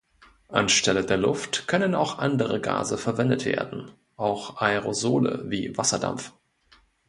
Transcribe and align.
An 0.47 0.67
Stelle 0.67 1.05
der 1.05 1.17
Luft 1.17 1.67
können 1.67 1.93
auch 1.93 2.17
andere 2.17 2.59
Gase 2.59 2.97
verwendet 2.97 3.45
werden, 3.45 3.91
auch 4.17 4.57
Aerosole 4.59 5.43
wie 5.47 5.77
Wasserdampf. 5.77 6.33